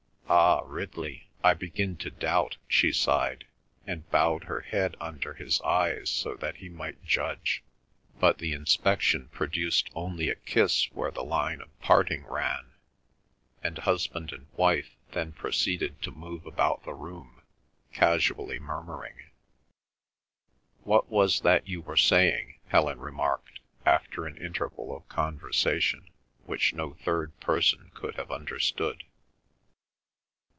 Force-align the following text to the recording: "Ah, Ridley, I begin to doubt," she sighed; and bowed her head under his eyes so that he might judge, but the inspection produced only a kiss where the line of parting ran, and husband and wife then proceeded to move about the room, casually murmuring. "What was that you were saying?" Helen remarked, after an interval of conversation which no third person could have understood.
"Ah, 0.33 0.61
Ridley, 0.63 1.29
I 1.43 1.53
begin 1.53 1.97
to 1.97 2.09
doubt," 2.09 2.55
she 2.69 2.93
sighed; 2.93 3.47
and 3.85 4.09
bowed 4.11 4.45
her 4.45 4.61
head 4.61 4.95
under 5.01 5.33
his 5.33 5.59
eyes 5.59 6.09
so 6.09 6.35
that 6.35 6.57
he 6.57 6.69
might 6.69 7.03
judge, 7.03 7.63
but 8.17 8.37
the 8.37 8.53
inspection 8.53 9.27
produced 9.27 9.89
only 9.93 10.29
a 10.29 10.35
kiss 10.35 10.89
where 10.93 11.11
the 11.11 11.23
line 11.25 11.59
of 11.59 11.77
parting 11.81 12.25
ran, 12.25 12.71
and 13.61 13.79
husband 13.79 14.31
and 14.31 14.47
wife 14.53 14.95
then 15.11 15.33
proceeded 15.33 16.01
to 16.03 16.11
move 16.11 16.45
about 16.45 16.85
the 16.85 16.93
room, 16.93 17.41
casually 17.91 18.57
murmuring. 18.57 19.31
"What 20.83 21.09
was 21.09 21.41
that 21.41 21.67
you 21.67 21.81
were 21.81 21.97
saying?" 21.97 22.57
Helen 22.69 22.99
remarked, 22.99 23.59
after 23.85 24.25
an 24.25 24.37
interval 24.37 24.95
of 24.95 25.09
conversation 25.09 26.09
which 26.45 26.73
no 26.73 26.93
third 26.93 27.37
person 27.41 27.91
could 27.93 28.15
have 28.15 28.31
understood. 28.31 29.03